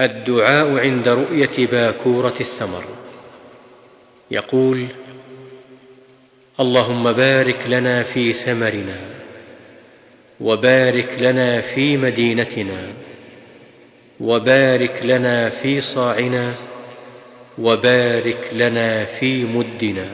الدعاء 0.00 0.78
عند 0.78 1.08
رؤية 1.08 1.66
باكورة 1.66 2.34
الثمر. 2.40 2.84
يقول 4.30 4.86
اللهم 6.60 7.12
بارك 7.12 7.66
لنا 7.66 8.02
في 8.02 8.32
ثمرنا 8.32 8.96
وبارك 10.40 11.16
لنا 11.20 11.60
في 11.60 11.96
مدينتنا 11.96 12.92
وبارك 14.20 15.00
لنا 15.04 15.48
في 15.48 15.80
صاعنا 15.80 16.52
وبارك 17.58 18.50
لنا 18.52 19.04
في 19.04 19.44
مدنا. 19.44 20.06